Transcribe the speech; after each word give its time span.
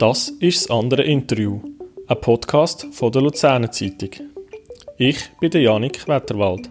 Das 0.00 0.30
ist 0.40 0.62
das 0.62 0.70
andere 0.70 1.02
Interview, 1.02 1.60
ein 2.06 2.20
Podcast 2.20 2.86
von 2.92 3.12
der 3.12 3.20
Luzerner 3.20 3.70
Zeitung. 3.70 4.08
Ich 4.96 5.18
bin 5.40 5.50
der 5.50 5.60
Janik 5.60 6.08
Wetterwald. 6.08 6.70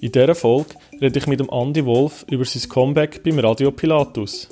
In 0.00 0.10
dieser 0.10 0.34
Folge 0.34 0.74
rede 1.00 1.20
ich 1.20 1.28
mit 1.28 1.38
dem 1.38 1.48
Andy 1.50 1.86
Wolf 1.86 2.26
über 2.28 2.44
sein 2.44 2.68
Comeback 2.68 3.22
beim 3.22 3.38
Radio 3.38 3.70
Pilatus. 3.70 4.48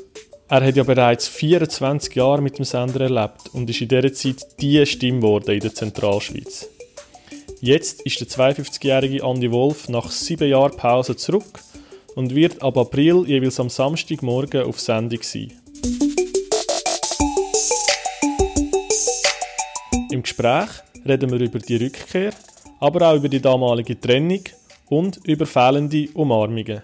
Er 0.48 0.64
hat 0.64 0.76
ja 0.76 0.84
bereits 0.84 1.26
24 1.26 2.14
Jahre 2.14 2.42
mit 2.42 2.58
dem 2.58 2.64
Sender 2.64 3.00
erlebt 3.00 3.52
und 3.52 3.68
ist 3.68 3.80
in 3.80 3.88
dieser 3.88 4.12
Zeit 4.12 4.60
die 4.60 4.86
Stimme 4.86 5.18
geworden 5.18 5.50
in 5.50 5.60
der 5.60 5.74
Zentralschweiz. 5.74 6.68
Jetzt 7.60 8.02
ist 8.02 8.20
der 8.20 8.28
52-jährige 8.28 9.24
Andy 9.24 9.50
Wolf 9.50 9.88
nach 9.88 10.10
sieben 10.10 10.48
Jahren 10.48 10.76
Pause 10.76 11.16
zurück 11.16 11.60
und 12.20 12.34
wird 12.34 12.60
ab 12.60 12.76
April 12.76 13.24
jeweils 13.26 13.58
am 13.58 13.70
Samstagmorgen 13.70 14.64
auf 14.64 14.78
Sendung 14.78 15.22
sein. 15.22 15.52
Im 20.10 20.22
Gespräch 20.22 20.68
reden 21.06 21.30
wir 21.32 21.40
über 21.40 21.58
die 21.58 21.76
Rückkehr, 21.76 22.34
aber 22.78 23.08
auch 23.08 23.16
über 23.16 23.30
die 23.30 23.40
damalige 23.40 23.98
Trennung 23.98 24.42
und 24.90 25.18
über 25.24 25.46
fehlende 25.46 26.10
Umarmungen. 26.12 26.82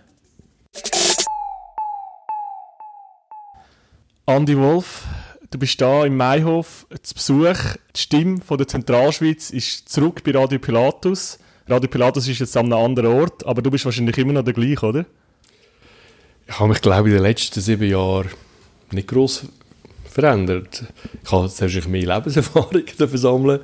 Andi 4.25 4.57
Wolf, 4.57 5.05
du 5.51 5.59
bist 5.59 5.79
da 5.79 6.07
im 6.07 6.17
Maihof 6.17 6.87
zu 7.03 7.15
Besuch. 7.15 7.77
Die 7.95 8.01
Stimme 8.01 8.41
von 8.41 8.57
der 8.57 8.69
Zentralschweiz 8.69 9.51
ist 9.51 9.91
zurück 9.91 10.25
bei 10.25 10.31
Radio 10.31 10.59
Pilatus. 10.59 11.39
Radio 11.69 11.91
Pilatus 11.91 12.27
ist 12.27 12.39
jetzt 12.39 12.57
an 12.57 12.73
einem 12.73 12.85
anderen 12.85 13.21
Ort, 13.21 13.45
aber 13.45 13.61
du 13.61 13.71
bist 13.71 13.85
wahrscheinlich 13.85 14.17
immer 14.17 14.33
noch 14.33 14.45
der 14.45 14.55
gleiche, 14.55 14.87
oder? 14.87 15.05
Ich 16.49 16.59
habe 16.59 16.69
mich, 16.69 16.81
glaube 16.81 17.09
ich, 17.09 17.15
in 17.15 17.23
den 17.23 17.29
letzten 17.29 17.61
sieben 17.61 17.89
Jahren 17.89 18.31
nicht 18.93 19.09
gross 19.09 19.45
verändert. 20.09 20.85
Ich 21.23 21.33
habe 21.33 21.49
selbst 21.49 21.89
mehr 21.89 22.07
Lebenserfahrung 22.07 22.85
sammeln 22.99 23.61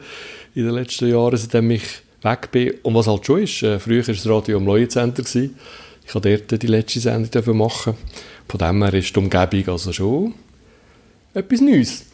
in 0.55 0.64
den 0.64 0.74
letzten 0.74 1.08
Jahren, 1.08 1.36
seitdem 1.36 1.70
ich 1.70 1.84
weg 2.22 2.50
bin. 2.50 2.74
Und 2.83 2.94
was 2.94 3.06
halt 3.06 3.24
schon 3.24 3.42
ist, 3.42 3.62
äh, 3.62 3.78
früher 3.78 4.06
war 4.06 4.14
das 4.14 4.28
Radio 4.28 4.56
am 4.58 4.66
Leuenzenter. 4.66 5.22
Ich 5.22 6.12
durfte 6.12 6.39
dort 6.39 6.62
die 6.62 6.66
letzte 6.66 7.00
Sendung 7.00 7.56
machen. 7.56 7.94
Von 8.48 8.58
dem 8.58 8.83
her 8.83 8.94
ist 8.94 9.14
die 9.14 9.19
Umgebung 9.19 9.69
also 9.69 9.92
schon 9.92 10.34
etwas 11.33 11.61
Neues. 11.61 12.05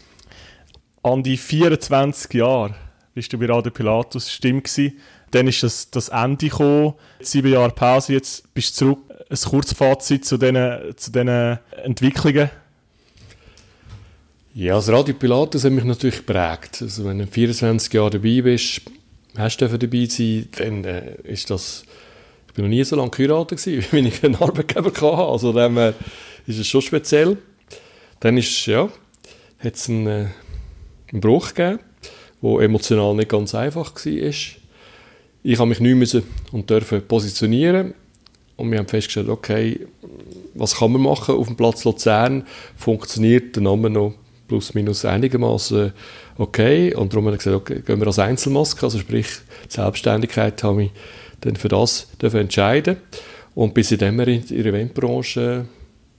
An 1.03 1.23
die 1.23 1.37
24 1.37 2.35
Jahre 2.35 2.75
bist 3.15 3.33
du 3.33 3.39
bei 3.39 3.47
Radio 3.47 3.73
Pilatus 3.73 4.39
gewesen. 4.41 4.99
Dann 5.31 5.49
ist 5.49 5.63
das, 5.63 5.91
das 5.91 6.09
Ende 6.09 6.49
gekommen. 6.49 6.95
Sieben 7.21 7.53
Jahre 7.53 7.73
Pause, 7.73 8.13
jetzt 8.13 8.53
bist 8.55 8.81
du 8.81 8.95
zurück. 8.95 9.08
Ein 9.31 9.37
Kurzfazit 9.37 10.25
zu 10.25 10.39
diesen, 10.39 10.97
zu 10.97 11.13
diesen 11.13 11.59
Entwicklungen. 11.85 12.51
Ja, 14.55 14.77
das 14.77 14.89
Radio 14.89 15.15
Pilatus 15.15 15.65
hat 15.65 15.73
mich 15.73 15.85
natürlich 15.85 16.17
geprägt. 16.27 16.79
Also 16.81 17.05
wenn 17.05 17.19
du 17.19 17.27
24 17.27 17.93
Jahre 17.93 18.11
dabei 18.11 18.41
bist, 18.41 18.81
hast 19.37 19.59
du 19.59 19.69
dabei 19.69 20.07
sein, 20.07 20.49
dann 20.57 20.85
äh, 20.85 21.15
ist 21.25 21.51
das... 21.51 21.85
Ich 22.47 22.55
bin 22.55 22.65
noch 22.65 22.71
nie 22.71 22.83
so 22.83 22.97
lange 22.97 23.11
geheiratet 23.11 23.63
gewesen, 23.63 23.87
wie 23.93 24.09
ich 24.09 24.25
einen 24.25 24.37
Arbeitgeber 24.37 24.91
hatte. 24.91 25.05
Also 25.05 25.53
dem 25.53 25.77
äh, 25.77 25.93
ist 26.47 26.59
es 26.59 26.67
schon 26.67 26.81
speziell. 26.81 27.37
Dann 28.21 28.39
ist, 28.39 28.65
ja, 28.65 28.89
hat 29.59 29.75
es 29.75 29.91
einen, 29.91 30.07
äh, 30.07 30.27
einen 31.13 31.21
Bruch 31.21 31.55
gegeben, 31.55 31.81
der 32.43 32.61
emotional 32.61 33.15
nicht 33.15 33.29
ganz 33.29 33.55
einfach 33.55 33.95
war. 33.95 34.05
Ich 34.05 35.59
habe 35.59 35.69
mich 35.69 35.81
nicht 35.81 35.95
müssen 35.95 36.23
und 36.51 36.71
dürfen 36.71 37.07
positionieren 37.07 37.93
und 38.59 38.71
wir 38.73 38.79
haben 38.79 38.89
festgestellt, 38.89 39.29
okay, 39.29 39.87
was 40.55 40.75
kann 40.75 40.93
man 40.93 41.03
machen 41.03 41.37
auf 41.37 41.47
dem 41.47 41.57
Platz 41.57 41.85
Luzern? 41.85 42.45
Funktioniert 42.77 43.55
der 43.55 43.63
Name 43.63 43.89
noch 43.89 44.15
plus 44.49 44.75
minus 44.75 45.05
einigermaßen 45.05 45.93
okay. 46.39 46.93
Und 46.95 47.13
darum 47.13 47.27
haben 47.27 47.35
wir 47.35 47.39
gesagt, 47.39 47.57
okay, 47.57 47.81
gehen 47.87 48.01
wir 48.01 48.09
als 48.09 48.19
Einzelmaske, 48.19 48.85
also 48.85 48.99
sprich 48.99 49.29
Selbstständigkeit, 49.69 50.61
habe 50.65 50.85
ich 50.85 50.91
dann 51.41 51.55
für 51.55 51.69
das 51.69 52.09
dürfen 52.21 52.41
entscheiden. 52.41 52.97
Und 53.55 53.75
bis 53.75 53.93
in 53.93 54.01
wir 54.01 54.27
in 54.27 54.45
der 54.49 54.67
Eventbranche 54.67 55.67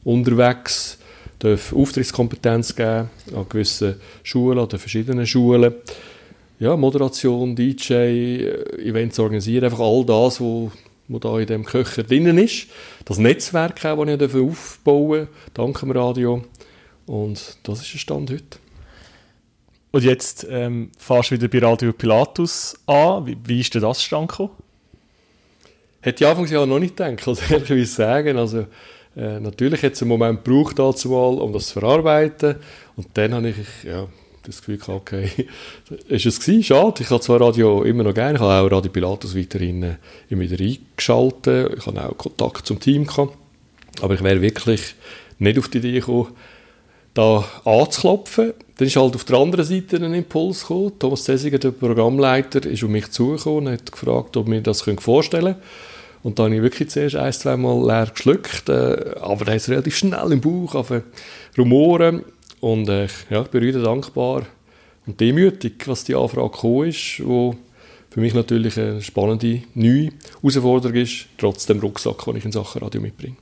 unterwegs 0.05 0.97
dürfen 1.43 1.77
Auftrittskompetenz 1.77 2.73
geben 2.73 3.09
an 3.35 3.45
gewissen 3.49 3.95
Schulen 4.23 4.59
oder 4.59 4.79
verschiedenen 4.79 5.27
Schulen. 5.27 5.73
Ja, 6.59 6.77
Moderation, 6.77 7.55
DJ, 7.55 7.93
Events 8.77 9.19
organisieren, 9.19 9.65
einfach 9.65 9.79
all 9.79 10.05
das, 10.05 10.39
was 10.39 10.71
wo 11.09 11.19
da 11.19 11.37
in 11.39 11.47
dem 11.47 11.65
Köcher 11.65 12.03
drinnen 12.03 12.37
ist. 12.37 12.67
Das 13.03 13.17
Netzwerk, 13.17 13.81
das 13.81 14.07
ich 14.07 14.35
aufbauen 14.35 15.09
durfte, 15.09 15.27
dank 15.53 15.79
dem 15.79 15.91
Radio. 15.91 16.43
Und 17.05 17.57
das 17.63 17.81
ist 17.81 17.93
der 17.93 17.99
Stand 17.99 18.31
heute. 18.31 18.59
Und 19.91 20.03
jetzt 20.03 20.45
ähm, 20.49 20.91
fährst 20.97 21.31
du 21.31 21.35
wieder 21.35 21.47
bei 21.47 21.65
Radio 21.65 21.91
Pilatus 21.91 22.79
an. 22.85 23.25
Wie, 23.25 23.37
wie 23.43 23.59
ist 23.59 23.73
denn 23.73 23.81
das 23.81 24.03
Stand 24.03 24.29
gekommen? 24.29 24.51
Hätte 26.01 26.23
ich 26.23 26.29
anfangs 26.29 26.51
ja 26.51 26.65
noch 26.65 26.79
nicht 26.79 26.95
gedacht, 26.95 27.27
also 27.27 27.41
ehrlich 27.53 27.91
sagen. 27.91 28.37
Also, 28.37 28.67
äh, 29.15 29.39
natürlich 29.39 29.83
hat 29.83 29.93
es 29.93 30.01
einen 30.01 30.09
Moment 30.09 30.45
gebraucht, 30.45 30.77
dazu 30.77 31.09
mal, 31.09 31.41
um 31.41 31.51
das 31.51 31.67
zu 31.67 31.79
verarbeiten. 31.79 32.55
Und 32.95 33.07
dann 33.15 33.33
habe 33.33 33.49
ich 33.49 33.83
ja, 33.83 34.07
das 34.43 34.59
Gefühl 34.59 34.77
gehabt, 34.77 35.01
okay, 35.01 35.29
ist 36.07 36.25
es 36.25 36.39
gewesen, 36.39 36.63
schade. 36.63 37.03
Ich 37.03 37.09
habe 37.09 37.21
zwar 37.21 37.41
Radio 37.41 37.83
immer 37.83 38.03
noch 38.03 38.13
gerne, 38.13 38.35
ich 38.35 38.41
habe 38.41 38.53
auch 38.53 38.71
Radio 38.77 38.91
Pilatus 38.91 39.35
weiterhin 39.35 39.83
äh, 39.83 39.95
immer 40.29 40.41
wieder 40.41 40.63
eingeschaltet. 40.63 41.77
Ich 41.77 41.85
habe 41.85 42.09
auch 42.09 42.17
Kontakt 42.17 42.65
zum 42.65 42.79
Team 42.79 43.05
gehabt. 43.05 43.35
Aber 44.01 44.13
ich 44.13 44.23
wäre 44.23 44.41
wirklich 44.41 44.95
nicht 45.39 45.59
auf 45.59 45.67
die 45.67 45.79
Idee 45.79 45.99
gekommen, 45.99 46.27
da 47.13 47.43
anzuklopfen. 47.65 48.53
Dann 48.77 48.87
ist 48.87 48.95
halt 48.95 49.15
auf 49.15 49.25
der 49.25 49.37
anderen 49.37 49.65
Seite 49.65 49.97
ein 49.97 50.13
Impuls 50.13 50.61
gekommen. 50.61 50.93
Thomas 50.99 51.23
Zesiger, 51.23 51.57
der 51.57 51.71
Programmleiter, 51.71 52.65
ist 52.65 52.83
auf 52.83 52.89
mich 52.89 53.11
zugekommen 53.11 53.67
und 53.67 53.73
hat 53.73 53.91
gefragt, 53.91 54.37
ob 54.37 54.49
wir 54.49 54.61
das 54.61 54.81
vorstellen 54.81 55.55
können. 55.55 55.63
Und 56.21 56.37
da 56.37 56.43
habe 56.43 56.55
ich 56.55 56.61
wirklich 56.61 56.89
zuerst 56.89 57.15
ein, 57.15 57.31
zwei 57.31 57.55
Mal 57.55 57.85
leer 57.85 58.07
geschluckt, 58.13 58.67
äh, 58.69 59.15
aber 59.21 59.45
da 59.45 59.53
ist 59.53 59.69
relativ 59.69 59.95
schnell 59.95 60.31
im 60.31 60.41
Bauch 60.41 60.75
auf 60.75 60.93
Rumoren. 61.57 62.23
Und 62.61 62.89
äh, 62.89 63.07
ja, 63.29 63.41
ich 63.41 63.47
bin 63.47 63.61
wieder 63.61 63.81
dankbar 63.81 64.45
und 65.05 65.19
demütig, 65.19 65.87
was 65.87 66.03
die 66.03 66.15
Anfrage 66.15 66.49
gekommen 66.49 66.89
ist, 66.89 67.21
wo 67.25 67.55
für 68.09 68.19
mich 68.19 68.33
natürlich 68.33 68.77
eine 68.77 69.01
spannende, 69.01 69.61
neue 69.75 70.11
Herausforderung 70.41 70.97
ist, 70.97 71.27
trotz 71.37 71.65
dem 71.65 71.79
Rucksack, 71.79 72.25
den 72.25 72.37
ich 72.37 72.45
in 72.45 72.51
Sachen 72.51 72.81
Radio 72.81 73.01
mitbringe. 73.01 73.35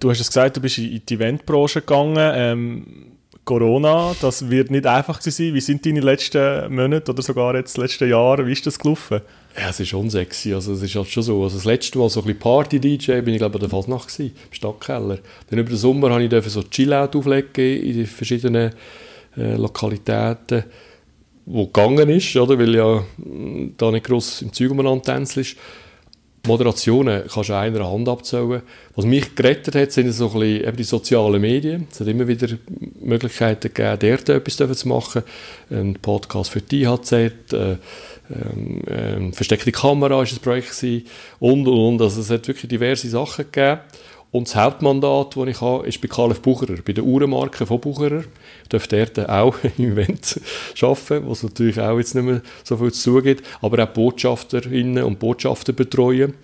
Du 0.00 0.10
hast 0.10 0.20
es 0.20 0.28
gesagt, 0.28 0.56
du 0.56 0.60
bist 0.60 0.78
in 0.78 1.02
die 1.06 1.14
Eventbranche 1.14 1.80
gegangen. 1.80 2.32
Ähm, 2.34 2.86
Corona, 3.44 4.14
das 4.20 4.48
wird 4.48 4.70
nicht 4.70 4.86
einfach 4.86 5.20
sein. 5.20 5.54
Wie 5.54 5.60
sind 5.60 5.84
deine 5.84 6.00
letzten 6.00 6.74
Monate 6.74 7.12
oder 7.12 7.22
sogar 7.22 7.54
jetzt 7.54 7.76
letzten 7.76 8.08
Jahre? 8.08 8.46
Wie 8.46 8.52
ist 8.52 8.66
das 8.66 8.78
gelaufen? 8.78 9.20
Ja, 9.56 9.68
es 9.68 9.80
ist 9.80 9.88
schon 9.88 10.08
sexy. 10.08 10.54
Also, 10.54 10.72
es 10.72 10.82
ist 10.82 10.94
halt 10.94 11.08
schon 11.08 11.22
so. 11.22 11.42
Also, 11.42 11.56
das 11.56 11.64
letzte 11.64 11.98
Mal 11.98 12.08
so 12.08 12.22
ein 12.22 12.38
Party-DJ 12.38 13.20
bin 13.20 13.34
ich, 13.34 13.38
glaube 13.38 13.56
ich, 13.56 13.60
der 13.60 13.68
Fasnacht 13.68 14.08
gewesen, 14.08 14.34
im 14.48 14.54
Stadtkeller. 14.54 15.18
Dann 15.50 15.58
über 15.58 15.68
den 15.68 15.76
Sommer 15.76 16.10
habe 16.10 16.24
ich 16.24 16.44
so 16.48 16.62
Chill-Out 16.62 17.14
auflegen 17.16 17.82
in 17.82 17.96
den 17.98 18.06
verschiedenen 18.06 18.72
äh, 19.36 19.54
Lokalitäten, 19.56 20.64
wo 21.46 21.66
gegangen 21.66 22.08
ist, 22.08 22.34
oder? 22.36 22.58
Weil 22.58 22.74
ja 22.74 23.04
mm, 23.18 23.74
da 23.76 23.90
nicht 23.90 24.06
gross 24.06 24.42
im 24.42 24.52
Zeug 24.52 24.70
umeinander 24.70 25.02
tänzelst. 25.02 25.56
Moderationen 26.46 27.22
kannst 27.32 27.48
du 27.48 27.56
einer 27.56 27.90
Hand 27.90 28.08
abzählen. 28.08 28.62
Was 28.94 29.04
mich 29.04 29.34
gerettet 29.34 29.74
hat, 29.74 29.92
sind 29.92 30.12
so 30.12 30.26
ein 30.26 30.40
bisschen 30.40 30.68
eben 30.68 30.76
die 30.76 30.84
sozialen 30.84 31.40
Medien. 31.40 31.86
Es 31.90 32.00
hat 32.00 32.06
immer 32.06 32.28
wieder 32.28 32.48
Möglichkeiten 33.00 33.72
gegeben, 33.72 33.98
dort 34.26 34.28
etwas 34.28 34.78
zu 34.78 34.88
machen. 34.88 35.22
Ein 35.70 35.94
Podcast 35.94 36.50
für 36.50 36.60
die 36.60 36.82
IHZ, 36.82 37.12
äh, 37.12 37.36
ähm, 37.52 38.80
ähm, 38.88 39.32
versteckte 39.32 39.72
Kamera 39.72 40.16
war 40.16 40.22
ein 40.22 40.38
Projekt 40.42 40.70
gewesen, 40.70 41.06
und, 41.40 41.66
und, 41.66 41.78
und. 41.78 42.02
Also 42.02 42.20
es 42.20 42.30
hat 42.30 42.46
wirklich 42.48 42.68
diverse 42.68 43.08
Sachen 43.08 43.46
gegeben. 43.50 43.80
Und 44.34 44.48
das 44.48 44.56
Hauptmandat, 44.56 45.36
das 45.36 45.46
ich 45.46 45.60
habe, 45.60 45.86
ist 45.86 46.00
bei 46.00 46.08
Kalef 46.08 46.40
Bucherer, 46.40 46.74
bei 46.84 46.92
der 46.92 47.04
Uhrenmarke 47.04 47.66
von 47.66 47.78
Bucherer. 47.78 48.24
Ich 48.64 48.68
darf 48.68 48.88
dort 48.88 49.28
auch 49.28 49.54
im 49.78 49.92
Event 49.92 50.40
arbeiten, 50.82 51.28
was 51.28 51.44
natürlich 51.44 51.78
auch 51.78 51.98
jetzt 51.98 52.16
nicht 52.16 52.24
mehr 52.24 52.42
so 52.64 52.76
viel 52.76 52.90
zu 52.90 53.12
tun 53.12 53.22
gibt, 53.22 53.44
aber 53.60 53.84
auch 53.84 53.90
Botschafterinnen 53.90 55.04
und 55.04 55.20
Botschafter 55.20 55.72
betreuen. 55.72 56.34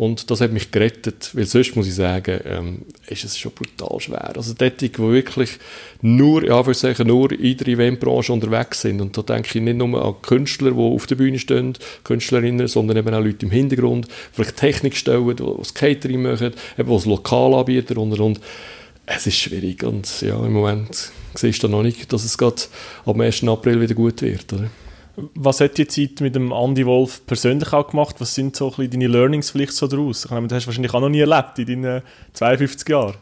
Und 0.00 0.30
das 0.30 0.40
hat 0.40 0.50
mich 0.50 0.70
gerettet, 0.70 1.28
weil 1.34 1.44
sonst 1.44 1.76
muss 1.76 1.86
ich 1.86 1.94
sagen, 1.94 2.40
ähm, 2.46 2.78
ist 3.06 3.22
es 3.22 3.36
schon 3.36 3.52
brutal 3.52 4.00
schwer. 4.00 4.34
Also 4.34 4.54
dort, 4.56 4.80
die 4.80 4.96
wirklich 4.96 5.58
nur, 6.00 6.42
ja, 6.42 6.72
sagen, 6.72 7.06
nur 7.06 7.30
in 7.32 7.58
der 7.58 7.68
Eventbranche 7.68 8.32
unterwegs 8.32 8.80
sind. 8.80 9.02
Und 9.02 9.18
da 9.18 9.20
denke 9.20 9.58
ich 9.58 9.62
nicht 9.62 9.76
nur 9.76 10.02
an 10.02 10.14
Künstler, 10.22 10.70
die 10.70 10.78
auf 10.78 11.06
der 11.06 11.16
Bühne 11.16 11.38
stehen, 11.38 11.74
Künstlerinnen, 12.02 12.66
sondern 12.66 12.96
eben 12.96 13.12
auch 13.12 13.22
Leute 13.22 13.44
im 13.44 13.52
Hintergrund, 13.52 14.08
vielleicht 14.32 14.56
Technik 14.56 14.96
stellen, 14.96 15.36
die 15.36 15.44
das 15.58 15.74
Catering 15.74 16.22
machen, 16.22 16.54
eben 16.78 16.88
was 16.88 17.04
Lokalanbieter 17.30 17.96
und 17.98 18.18
und. 18.18 18.40
Es 19.06 19.26
ist 19.26 19.36
schwierig 19.36 19.82
und 19.82 20.20
ja, 20.20 20.36
im 20.44 20.52
Moment 20.52 21.10
siehst 21.34 21.62
du 21.62 21.68
noch 21.68 21.82
nicht, 21.82 22.12
dass 22.12 22.24
es 22.24 22.38
gerade 22.38 22.62
am 23.04 23.20
1. 23.20 23.42
April 23.44 23.80
wieder 23.80 23.94
gut 23.94 24.22
wird. 24.22 24.52
Oder? 24.52 24.70
Was 25.34 25.60
hat 25.60 25.78
die 25.78 25.86
Zeit 25.86 26.20
mit 26.20 26.34
dem 26.34 26.52
Andy 26.52 26.86
Wolf 26.86 27.26
persönlich 27.26 27.72
auch 27.72 27.88
gemacht? 27.88 28.16
Was 28.18 28.34
sind 28.34 28.54
so 28.54 28.72
ein 28.76 28.90
deine 28.90 29.08
Learnings 29.08 29.50
vielleicht 29.50 29.72
so 29.72 29.88
daraus? 29.88 30.24
Ich 30.24 30.30
meine, 30.30 30.46
das 30.46 30.56
hast 30.56 30.64
du 30.64 30.68
wahrscheinlich 30.68 30.94
auch 30.94 31.00
noch 31.00 31.08
nie 31.08 31.20
erlebt 31.20 31.58
in 31.58 31.82
deinen 31.82 32.02
52 32.32 32.88
Jahren. 32.88 33.16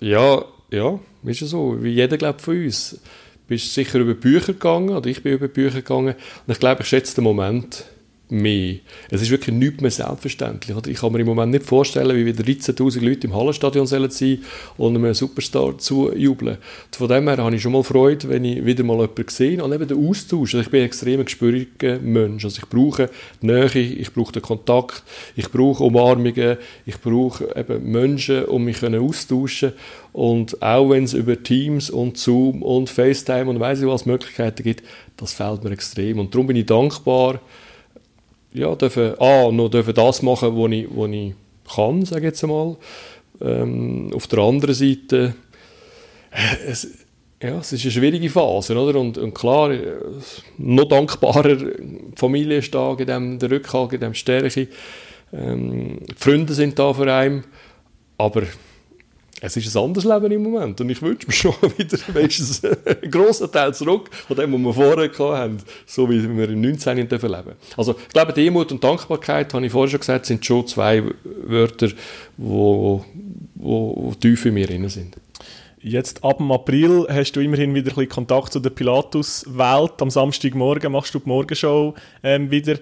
Ja, 0.00 0.44
ja, 0.70 0.98
ist 1.24 1.40
ja 1.40 1.46
so, 1.46 1.82
wie 1.82 1.90
jeder 1.90 2.18
glaubt 2.18 2.42
von 2.42 2.62
uns. 2.62 2.90
Du 2.92 3.48
bist 3.48 3.72
sicher 3.72 3.98
über 3.98 4.14
Bücher 4.14 4.52
gegangen, 4.52 4.90
oder 4.90 5.08
ich 5.08 5.22
bin 5.22 5.32
über 5.32 5.48
Bücher 5.48 5.80
gegangen, 5.80 6.14
und 6.46 6.52
ich 6.52 6.58
glaube, 6.58 6.82
ich 6.82 6.88
schätze 6.88 7.14
den 7.14 7.24
Moment, 7.24 7.84
mehr. 8.32 8.76
Es 9.10 9.22
ist 9.22 9.30
wirklich 9.30 9.54
nichts 9.54 9.80
mehr 9.80 9.90
selbstverständlich. 9.90 10.76
Ich 10.86 10.98
kann 11.00 11.12
mir 11.12 11.20
im 11.20 11.26
Moment 11.26 11.52
nicht 11.52 11.66
vorstellen, 11.66 12.16
wie 12.16 12.24
wieder 12.24 12.42
13'000 12.42 13.00
Leute 13.00 13.26
im 13.26 13.36
Hallenstadion 13.36 13.86
sein 13.86 14.10
sollen 14.10 14.42
und 14.78 14.96
einem 14.96 15.12
Superstar 15.14 15.76
zujubeln. 15.78 16.56
Von 16.90 17.08
dem 17.08 17.28
her 17.28 17.36
habe 17.36 17.54
ich 17.54 17.62
schon 17.62 17.72
mal 17.72 17.82
Freude, 17.82 18.28
wenn 18.28 18.44
ich 18.44 18.64
wieder 18.64 18.84
mal 18.84 19.00
jemanden 19.00 19.28
sehe 19.28 19.62
und 19.62 19.72
eben 19.72 19.86
den 19.86 20.08
Austausch. 20.08 20.54
Also 20.54 20.64
ich 20.64 20.70
bin 20.70 20.80
ein 20.80 20.86
extrem 20.86 21.24
gespüriger 21.24 21.98
Mensch. 21.98 22.44
Also 22.44 22.62
ich 22.62 22.68
brauche 22.68 23.10
die 23.42 23.46
Nähe, 23.46 23.68
ich 23.78 24.12
brauche 24.12 24.32
den 24.32 24.42
Kontakt, 24.42 25.02
ich 25.36 25.50
brauche 25.50 25.84
Umarmungen, 25.84 26.56
ich 26.86 26.98
brauche 27.00 27.54
eben 27.54 27.90
Menschen, 27.90 28.46
um 28.46 28.64
mich 28.64 28.82
austauschen 28.82 29.72
und 30.12 30.60
auch 30.62 30.90
wenn 30.90 31.04
es 31.04 31.14
über 31.14 31.42
Teams 31.42 31.88
und 31.88 32.18
Zoom 32.18 32.62
und 32.62 32.90
FaceTime 32.90 33.48
und 33.48 33.60
weiss 33.60 33.80
ich 33.80 33.86
was 33.86 34.06
Möglichkeiten 34.06 34.62
gibt, 34.62 34.82
das 35.16 35.32
fehlt 35.32 35.64
mir 35.64 35.70
extrem. 35.70 36.18
Und 36.18 36.34
darum 36.34 36.46
bin 36.46 36.56
ich 36.56 36.66
dankbar, 36.66 37.40
ja, 38.54 38.74
dürfen, 38.74 39.14
ah, 39.18 39.50
noch 39.50 39.68
dürfen 39.68 39.94
das 39.94 40.22
machen, 40.22 40.56
was 40.56 40.72
ich, 40.72 40.86
was 40.94 41.10
ich 41.10 41.34
kann, 41.74 42.04
sage 42.04 42.20
ich 42.20 42.26
jetzt 42.26 42.44
einmal. 42.44 42.76
Ähm, 43.40 44.10
auf 44.14 44.26
der 44.26 44.38
anderen 44.40 44.74
Seite, 44.74 45.34
äh, 46.30 46.70
es, 46.70 46.88
ja, 47.42 47.58
es 47.58 47.72
ist 47.72 47.82
eine 47.82 47.90
schwierige 47.90 48.30
Phase, 48.30 48.76
oder? 48.76 48.98
Und, 49.00 49.18
und 49.18 49.34
klar, 49.34 49.70
äh, 49.72 49.96
noch 50.58 50.84
dankbarer, 50.84 51.56
die 51.56 52.12
Familie 52.14 52.58
ist 52.58 52.74
da, 52.74 52.94
in 52.94 53.06
dem, 53.06 53.38
der 53.38 53.50
Rückhalt, 53.50 53.94
in 53.94 54.00
dem 54.00 54.14
Stärke. 54.14 54.68
Ähm, 55.32 55.98
Freunde 56.16 56.54
sind 56.54 56.78
da 56.78 56.92
für 56.92 57.12
einen, 57.12 57.44
aber 58.18 58.42
es 59.44 59.56
ist 59.56 59.76
ein 59.76 59.82
anderes 59.82 60.04
Leben 60.04 60.30
im 60.30 60.42
Moment 60.44 60.80
und 60.80 60.88
ich 60.88 61.02
wünsche 61.02 61.26
mir 61.26 61.32
schon 61.32 61.54
wieder 61.76 61.98
wenigstens 62.14 62.64
einen 62.64 63.10
grossen 63.10 63.50
Teil 63.50 63.74
zurück 63.74 64.08
von 64.12 64.36
dem, 64.36 64.52
was 64.52 64.60
wir 64.60 64.72
vorher 64.72 65.40
hatten, 65.40 65.58
so 65.84 66.08
wie 66.08 66.36
wir 66.36 66.48
im 66.48 66.60
19. 66.60 66.96
leben 66.96 67.08
dürfen 67.08 67.34
Also 67.76 67.96
ich 68.00 68.08
glaube, 68.10 68.32
Demut 68.32 68.70
und 68.70 68.82
Dankbarkeit, 68.82 69.52
habe 69.52 69.66
ich 69.66 69.72
vorher 69.72 69.90
schon 69.90 70.00
gesagt, 70.00 70.26
sind 70.26 70.46
schon 70.46 70.66
zwei 70.68 71.02
Wörter, 71.24 71.88
die 72.36 73.00
tief 74.20 74.46
in 74.46 74.54
mir 74.54 74.66
drin 74.68 74.88
sind. 74.88 75.16
Jetzt 75.80 76.22
ab 76.22 76.38
dem 76.38 76.52
April 76.52 77.08
hast 77.10 77.32
du 77.32 77.40
immerhin 77.40 77.74
wieder 77.74 77.90
ein 77.90 77.94
bisschen 77.96 78.08
Kontakt 78.08 78.52
zu 78.52 78.60
der 78.60 78.70
Pilatus-Welt. 78.70 80.00
Am 80.00 80.10
Samstagmorgen 80.10 80.92
machst 80.92 81.12
du 81.12 81.18
die 81.18 81.28
Morgenshow 81.28 81.94
ähm, 82.22 82.48
wieder. 82.52 82.78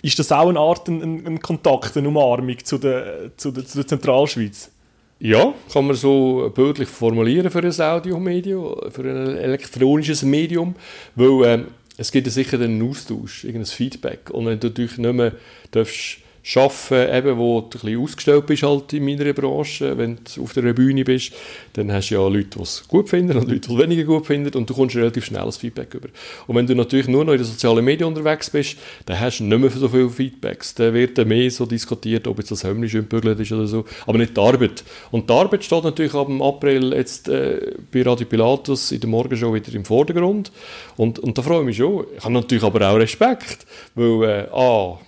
Ist 0.00 0.18
das 0.18 0.32
auch 0.32 0.48
eine 0.48 0.58
Art 0.58 0.88
ein, 0.88 1.26
ein 1.26 1.38
Kontakt, 1.42 1.94
eine 1.98 2.08
Umarmung 2.08 2.56
zu 2.64 2.78
der, 2.78 3.36
zu 3.36 3.50
der, 3.50 3.66
zu 3.66 3.76
der 3.76 3.86
Zentralschweiz? 3.86 4.70
Ja, 5.18 5.54
kann 5.72 5.86
man 5.86 5.96
so 5.96 6.52
bildlich 6.54 6.88
formulieren 6.88 7.50
für 7.50 7.60
ein 7.60 7.80
Audiomedium, 7.80 8.90
für 8.90 9.02
ein 9.02 9.36
elektronisches 9.38 10.22
Medium, 10.22 10.74
weil 11.14 11.44
äh, 11.44 11.64
es 11.96 12.12
gibt 12.12 12.30
sicher 12.30 12.60
einen 12.60 12.86
Austausch, 12.86 13.44
irgendein 13.44 13.66
Feedback. 13.66 14.30
Und 14.30 14.46
wenn 14.46 14.60
du 14.60 14.68
natürlich 14.68 14.98
nicht 14.98 15.14
mehr 15.14 15.32
darfst 15.70 16.18
arbeiten, 16.54 17.14
eben, 17.14 17.38
wo 17.38 17.60
du 17.60 17.66
ein 17.66 17.70
bisschen 17.70 18.00
ausgestellt 18.00 18.46
bist 18.46 18.62
halt 18.62 18.92
in 18.92 19.04
meiner 19.04 19.32
Branche, 19.32 19.98
wenn 19.98 20.18
du 20.34 20.42
auf 20.42 20.52
der 20.52 20.72
Bühne 20.72 21.04
bist, 21.04 21.32
dann 21.72 21.92
hast 21.92 22.10
du 22.10 22.14
ja 22.14 22.26
Leute, 22.26 22.50
die 22.56 22.62
es 22.62 22.86
gut 22.86 23.08
finden 23.08 23.36
und 23.36 23.48
Leute, 23.48 23.68
die 23.68 23.74
es 23.74 23.78
weniger 23.78 24.04
gut 24.04 24.26
finden 24.26 24.56
und 24.56 24.70
du 24.70 24.74
kommst 24.74 24.94
relativ 24.94 25.24
schnell 25.24 25.44
das 25.44 25.56
Feedback 25.56 25.92
über. 25.94 26.08
Und 26.46 26.54
wenn 26.54 26.66
du 26.66 26.74
natürlich 26.74 27.08
nur 27.08 27.24
noch 27.24 27.32
in 27.32 27.38
den 27.38 27.46
sozialen 27.46 27.84
Medien 27.84 28.08
unterwegs 28.08 28.50
bist, 28.50 28.76
dann 29.06 29.18
hast 29.18 29.40
du 29.40 29.44
nicht 29.44 29.58
mehr 29.58 29.70
so 29.70 29.88
viele 29.88 30.08
Feedbacks. 30.08 30.74
Dann 30.74 30.94
wird 30.94 31.18
dann 31.18 31.28
mehr 31.28 31.50
so 31.50 31.66
diskutiert, 31.66 32.26
ob 32.28 32.38
jetzt 32.38 32.50
das 32.50 32.62
Hemmli 32.62 32.88
schön 32.88 33.06
bügelt 33.06 33.40
ist 33.40 33.52
oder 33.52 33.66
so, 33.66 33.84
aber 34.06 34.18
nicht 34.18 34.36
die 34.36 34.40
Arbeit. 34.40 34.84
Und 35.10 35.28
die 35.28 35.34
Arbeit 35.34 35.64
steht 35.64 35.82
natürlich 35.82 36.14
ab 36.14 36.28
dem 36.28 36.42
April 36.42 36.92
jetzt 36.94 37.28
äh, 37.28 37.72
bei 37.92 38.02
Radio 38.02 38.26
Pilatus 38.26 38.92
in 38.92 39.00
der 39.00 39.08
Morgenshow 39.08 39.52
wieder 39.52 39.74
im 39.74 39.84
Vordergrund 39.84 40.52
und, 40.96 41.18
und 41.18 41.36
da 41.36 41.42
freue 41.42 41.60
ich 41.60 41.66
mich 41.66 41.76
schon. 41.76 42.04
Ich 42.16 42.22
habe 42.22 42.34
natürlich 42.34 42.64
aber 42.64 42.88
auch 42.88 42.96
Respekt, 42.96 43.66
weil 43.94 44.22
äh, 44.22 44.46
ah, 44.52 44.98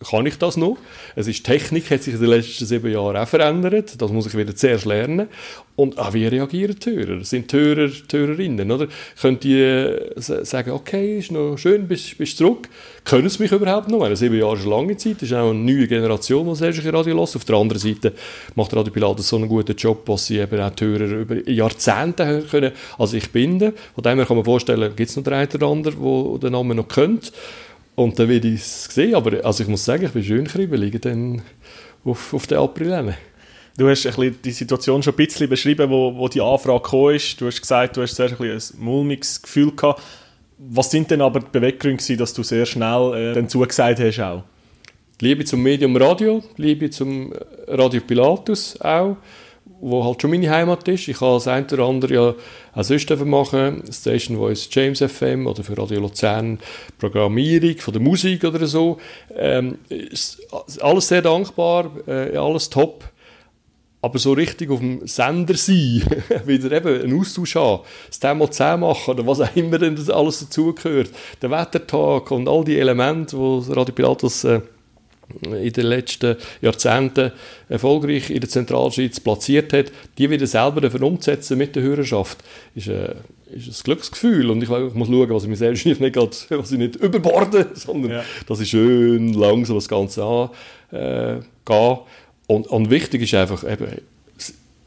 kann 0.00 0.26
ich 0.26 0.38
das 0.38 0.56
noch. 0.56 0.78
Es 1.16 1.26
ist, 1.26 1.44
Technik 1.44 1.90
hat 1.90 2.02
sich 2.02 2.14
in 2.14 2.20
den 2.20 2.30
letzten 2.30 2.64
sieben 2.64 2.92
Jahren 2.92 3.16
auch 3.16 3.26
verändert. 3.26 4.00
Das 4.00 4.12
muss 4.12 4.26
ich 4.26 4.36
wieder 4.36 4.54
zuerst 4.54 4.84
lernen. 4.84 5.28
Und 5.74 5.98
auch 5.98 6.12
wie 6.12 6.26
reagieren 6.26 6.76
die 6.84 6.90
Hörer? 6.90 7.24
Sind 7.24 7.52
die 7.52 7.56
Hörer, 7.56 7.88
die 7.88 8.16
Hörerinnen, 8.16 8.70
oder? 8.70 8.88
Können 9.20 9.38
die 9.40 9.60
äh, 9.60 10.12
sagen, 10.16 10.72
okay, 10.72 11.18
ist 11.18 11.30
noch 11.30 11.56
schön, 11.56 11.86
bist, 11.86 12.18
bist 12.18 12.36
zurück? 12.36 12.68
Können 13.04 13.28
sie 13.28 13.42
mich 13.42 13.52
überhaupt 13.52 13.88
noch? 13.88 14.00
Meine, 14.00 14.16
sieben 14.16 14.38
Jahre 14.38 14.56
ist 14.56 14.62
eine 14.62 14.70
lange 14.70 14.96
Zeit. 14.96 15.16
Das 15.16 15.22
ist 15.22 15.32
auch 15.34 15.50
eine 15.50 15.58
neue 15.58 15.86
Generation, 15.86 16.48
die 16.48 16.54
selbst 16.56 16.84
Radio 16.92 17.20
lässt. 17.20 17.36
Auf 17.36 17.44
der 17.44 17.56
anderen 17.56 17.80
Seite 17.80 18.12
macht 18.54 18.74
Radio 18.74 18.92
Pilatus 18.92 19.28
so 19.28 19.36
einen 19.36 19.48
guten 19.48 19.76
Job, 19.76 20.04
dass 20.06 20.26
sie 20.26 20.38
eben 20.38 20.60
auch 20.60 20.70
die 20.70 20.84
Hörer 20.84 21.12
über 21.12 21.48
Jahrzehnte 21.48 22.26
hören 22.26 22.48
können. 22.48 22.72
Also 22.98 23.16
ich 23.16 23.30
bin 23.30 23.60
Von 23.94 24.04
dem 24.04 24.18
her 24.18 24.26
kann 24.26 24.36
man 24.36 24.44
vorstellen, 24.44 24.94
gibt 24.94 25.10
es 25.10 25.16
noch 25.16 25.24
den 25.24 25.32
einen 25.32 25.52
oder 25.52 25.66
anderen, 25.66 25.96
der 26.02 26.38
den 26.38 26.52
Namen 26.52 26.76
noch 26.76 26.88
kennt. 26.88 27.32
Und 27.98 28.16
dann 28.16 28.28
werde 28.28 28.46
ich 28.46 28.60
es 28.60 28.84
sehen. 28.84 29.16
Aber 29.16 29.44
also 29.44 29.64
ich 29.64 29.68
muss 29.68 29.84
sagen, 29.84 30.04
ich 30.04 30.12
bin 30.12 30.22
schön 30.22 30.46
kribbelig 30.46 31.00
dann 31.00 31.42
auf, 32.04 32.32
auf 32.32 32.46
den 32.46 32.58
April. 32.58 33.16
Du 33.76 33.88
hast 33.88 34.06
ein 34.06 34.36
die 34.44 34.52
Situation 34.52 35.02
schon 35.02 35.14
ein 35.14 35.16
bisschen 35.16 35.48
beschrieben, 35.48 35.90
wo, 35.90 36.14
wo 36.16 36.28
die 36.28 36.40
Anfrage 36.40 36.80
gekommen 36.80 37.16
ist. 37.16 37.40
Du 37.40 37.46
hast 37.46 37.60
gesagt, 37.60 37.96
du 37.96 38.02
hast 38.02 38.14
sehr 38.14 38.30
ein, 38.30 38.50
ein 38.50 38.62
mulmiges 38.78 39.42
Gefühl 39.42 39.74
gehabt. 39.74 40.00
Was 40.58 40.92
sind 40.92 41.10
denn 41.10 41.20
aber 41.20 41.40
die 41.40 41.46
Beweggründe, 41.50 42.16
dass 42.16 42.32
du 42.32 42.44
sehr 42.44 42.66
schnell 42.66 43.14
äh, 43.14 43.34
dann 43.34 43.48
zugesagt 43.48 43.98
hast 43.98 44.20
auch? 44.20 44.44
Liebe 45.20 45.44
zum 45.44 45.60
Medium 45.60 45.96
Radio, 45.96 46.44
Liebe 46.56 46.90
zum 46.90 47.32
Radio 47.66 48.00
Pilatus 48.00 48.80
auch 48.80 49.16
wo 49.80 50.04
halt 50.04 50.20
schon 50.20 50.30
meine 50.30 50.50
Heimat 50.50 50.86
ist. 50.88 51.08
Ich 51.08 51.20
habe 51.20 51.34
das 51.34 51.46
eine 51.48 51.66
oder 51.66 51.84
andere 51.84 52.14
ja 52.14 52.34
auch 52.74 52.82
sonst 52.82 53.10
machen, 53.24 53.82
Station 53.90 54.36
Voice 54.36 54.68
James 54.70 55.00
FM 55.00 55.46
oder 55.46 55.62
für 55.62 55.78
Radio 55.78 56.00
Luzern 56.00 56.58
Programmierung 56.98 57.78
von 57.78 57.92
der 57.92 58.02
Musik 58.02 58.44
oder 58.44 58.66
so. 58.66 58.98
Ähm, 59.34 59.78
alles 60.80 61.08
sehr 61.08 61.22
dankbar, 61.22 61.90
äh, 62.06 62.36
alles 62.36 62.70
top. 62.70 63.04
Aber 64.00 64.18
so 64.20 64.32
richtig 64.32 64.70
auf 64.70 64.78
dem 64.78 65.04
Sender 65.08 65.56
sein, 65.56 66.04
wieder 66.46 66.70
eben 66.70 67.02
einen 67.02 67.18
Austausch 67.18 67.56
haben, 67.56 67.82
das 68.06 68.20
Thema 68.20 68.48
10 68.48 68.78
machen 68.78 69.10
oder 69.10 69.26
was 69.26 69.40
auch 69.40 69.56
immer 69.56 69.78
denn 69.78 69.98
alles 70.10 70.38
dazugehört, 70.38 71.10
der 71.42 71.50
Wettertag 71.50 72.30
und 72.30 72.48
all 72.48 72.62
die 72.62 72.78
Elemente, 72.78 73.36
die 73.36 73.72
Radio 73.72 73.94
Pilatus 73.94 74.44
äh, 74.44 74.60
in 75.42 75.72
den 75.72 75.86
letzten 75.86 76.36
Jahrzehnten 76.60 77.32
erfolgreich 77.68 78.30
in 78.30 78.40
der 78.40 78.48
Zentralschweiz 78.48 79.20
platziert 79.20 79.72
hat, 79.72 79.92
die 80.16 80.30
wieder 80.30 80.46
selber 80.46 80.90
umzusetzen 81.06 81.58
mit 81.58 81.76
der 81.76 81.82
Hörerschaft, 81.82 82.38
ist, 82.74 82.88
äh, 82.88 83.14
ist 83.54 83.68
ein 83.68 83.84
Glücksgefühl. 83.84 84.50
Und 84.50 84.62
ich, 84.62 84.70
ich 84.70 84.94
muss 84.94 85.08
schauen, 85.08 85.30
was 85.30 85.42
ich 85.42 85.48
mir 85.48 85.56
selbst 85.56 85.84
nicht, 85.84 86.00
grad, 86.12 86.46
was 86.50 86.72
ich 86.72 86.78
nicht 86.78 86.96
überborde, 86.96 87.70
sondern 87.74 88.12
ja. 88.12 88.24
dass 88.46 88.60
ich 88.60 88.70
schön 88.70 89.34
langsam 89.34 89.76
das 89.76 89.88
Ganze 89.88 90.24
angehe. 90.24 91.40
Äh, 91.40 91.96
und, 92.46 92.66
und 92.66 92.90
wichtig 92.90 93.22
ist 93.22 93.34
einfach, 93.34 93.70
eben, 93.70 93.88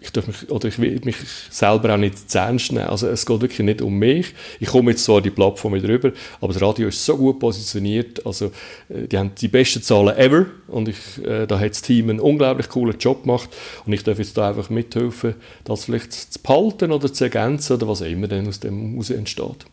ich 0.03 0.11
darf 0.11 0.25
mich, 0.25 0.49
oder 0.49 0.67
ich 0.67 0.79
will 0.79 0.99
mich 1.03 1.15
selber 1.51 1.93
auch 1.93 1.97
nicht 1.97 2.29
zu 2.29 2.39
ernst 2.39 2.71
nehmen. 2.71 2.87
Also 2.87 3.07
es 3.07 3.23
geht 3.23 3.39
wirklich 3.39 3.59
nicht 3.59 3.83
um 3.83 3.99
mich. 3.99 4.33
Ich 4.59 4.69
komme 4.69 4.91
jetzt 4.91 5.05
zwar 5.05 5.21
die 5.21 5.29
Plattform 5.29 5.75
wieder 5.75 5.89
rüber, 5.89 6.11
aber 6.41 6.51
das 6.51 6.61
Radio 6.61 6.87
ist 6.87 7.05
so 7.05 7.15
gut 7.15 7.39
positioniert. 7.39 8.25
Also 8.25 8.47
äh, 8.89 9.07
die 9.07 9.17
haben 9.17 9.31
die 9.39 9.47
besten 9.47 9.83
Zahlen 9.83 10.17
ever 10.17 10.47
und 10.67 10.89
ich, 10.89 11.23
äh, 11.23 11.45
da 11.45 11.59
hat 11.59 11.69
das 11.69 11.83
Team 11.83 12.09
einen 12.09 12.19
unglaublich 12.19 12.67
coolen 12.67 12.97
Job 12.97 13.23
gemacht 13.23 13.49
und 13.85 13.93
ich 13.93 14.03
darf 14.03 14.17
jetzt 14.17 14.35
da 14.35 14.49
einfach 14.49 14.71
mithelfen, 14.71 15.35
das 15.65 15.85
vielleicht 15.85 16.13
zu 16.13 16.39
behalten 16.41 16.91
oder 16.91 17.13
zu 17.13 17.25
ergänzen 17.25 17.73
oder 17.73 17.87
was 17.87 18.01
immer 18.01 18.27
dann 18.27 18.47
aus 18.47 18.59
dem 18.59 18.93
heraus 18.93 19.11
entsteht. 19.11 19.65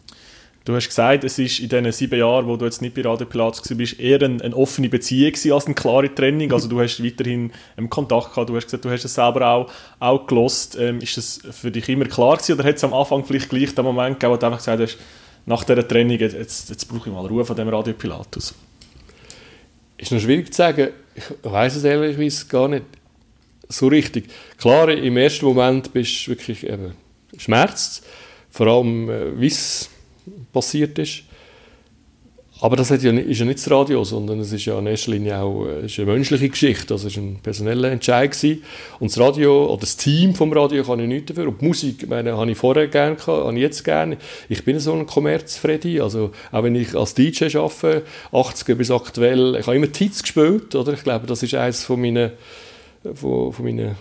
Du 0.69 0.75
hast 0.75 0.89
gesagt, 0.89 1.25
es 1.25 1.39
ist 1.39 1.61
in 1.61 1.71
diesen 1.71 1.93
sieben 1.93 2.19
Jahren, 2.19 2.47
wo 2.47 2.59
du 2.59 2.67
jetzt 2.67 2.83
nicht 2.83 2.95
bei 2.95 3.01
Radio 3.01 3.27
Pilatus 3.27 3.63
warst, 3.71 3.99
eher 3.99 4.21
eine, 4.21 4.45
eine 4.45 4.55
offene 4.55 4.91
Beziehung 4.91 5.33
als 5.55 5.65
eine 5.65 5.75
klare 5.75 6.15
Trennung. 6.15 6.53
Also 6.53 6.69
du 6.69 6.79
hast 6.79 7.03
weiterhin 7.03 7.53
ähm, 7.79 7.89
Kontakt 7.89 8.35
gehabt, 8.35 8.51
du 8.51 8.55
hast 8.55 8.65
gesagt, 8.65 8.85
du 8.85 8.91
hast 8.91 9.03
es 9.03 9.15
selber 9.15 9.47
auch, 9.47 9.71
auch 9.99 10.27
gelost. 10.27 10.77
Ähm, 10.79 10.99
ist 10.99 11.17
das 11.17 11.41
für 11.53 11.71
dich 11.71 11.89
immer 11.89 12.05
klar 12.05 12.37
gewesen 12.37 12.53
oder 12.53 12.69
hat 12.69 12.77
es 12.77 12.85
am 12.85 12.93
Anfang 12.93 13.25
vielleicht 13.25 13.49
gleich 13.49 13.75
den 13.75 13.83
Moment 13.83 14.21
gegeben, 14.21 14.35
wo 14.35 14.37
du 14.37 14.45
einfach 14.45 14.59
gesagt 14.59 14.83
hast, 14.83 14.99
nach 15.47 15.65
dieser 15.65 15.89
Trennung, 15.89 16.19
jetzt, 16.19 16.69
jetzt 16.69 16.85
brauche 16.85 17.09
ich 17.09 17.15
mal 17.15 17.25
Ruhe 17.25 17.47
von 17.47 17.57
dem 17.57 17.71
Radio 17.71 17.95
Pilatus? 17.95 18.55
Ist 19.97 20.13
noch 20.13 20.21
schwierig 20.21 20.53
zu 20.53 20.59
sagen. 20.59 20.89
Ich 21.15 21.25
weiß 21.51 21.77
es 21.77 21.85
ehrlich 21.85 22.47
gar 22.51 22.69
nicht 22.69 22.85
so 23.71 23.87
richtig. 23.89 24.29
Klar, 24.59 24.91
im 24.91 25.17
ersten 25.17 25.47
Moment 25.47 25.95
bist 25.95 26.27
du 26.27 26.33
wirklich 26.33 26.67
eben 26.67 26.93
schmerzt, 27.39 28.05
vor 28.51 28.67
allem 28.67 29.09
äh, 29.09 29.41
wie 29.41 29.49
passiert 30.53 30.99
ist. 30.99 31.23
Aber 32.61 32.75
das 32.75 32.91
ist 32.91 33.05
ja 33.05 33.13
nicht 33.13 33.59
das 33.59 33.71
Radio, 33.71 34.03
sondern 34.03 34.41
es 34.41 34.53
ist 34.53 34.65
ja 34.65 34.79
in 34.81 34.87
erster 34.89 35.13
Linie 35.13 35.39
auch 35.39 35.67
äh, 35.67 35.87
eine 35.87 36.07
menschliche 36.07 36.49
Geschichte. 36.49 36.87
Das 36.89 37.05
war 37.05 37.23
ein 37.23 37.39
personeller 37.41 37.93
Entscheid. 37.93 38.33
Gewesen. 38.33 38.65
Und 38.99 39.13
das 39.13 39.19
Radio 39.21 39.67
oder 39.67 39.83
das 39.83 39.97
Team 39.97 40.35
vom 40.35 40.53
Radio 40.53 40.83
kann 40.83 40.99
ich 40.99 41.07
nichts 41.07 41.29
dafür. 41.29 41.49
Und 41.49 41.61
die 41.61 41.67
Musik 41.67 42.09
meine, 42.09 42.37
habe 42.37 42.51
ich 42.51 42.59
vorher 42.59 42.89
gerne, 42.89 43.17
habe 43.25 43.55
ich 43.55 43.61
jetzt 43.61 43.85
gerne. 43.85 44.17
Ich 44.49 44.65
bin 44.65 44.81
so 44.81 44.93
ein 44.93 45.07
Kommerz-Freddy. 45.07 46.01
Also 46.01 46.33
auch 46.51 46.65
wenn 46.65 46.75
ich 46.75 46.97
als 46.97 47.15
DJ 47.15 47.57
arbeite, 47.57 48.03
80er 48.33 48.75
bis 48.75 48.91
aktuell, 48.91 49.57
ich 49.61 49.67
habe 49.67 49.77
immer 49.77 49.87
Hits 49.97 50.23
gespielt. 50.23 50.75
Oder? 50.75 50.95
Ich 50.95 51.05
glaube, 51.05 51.29
das 51.29 51.45
ist 51.45 51.55
eines 51.55 51.85
von 51.85 52.01
meinen, 52.01 52.33
von, 53.15 53.53
von 53.53 53.65
meinen 53.65 53.95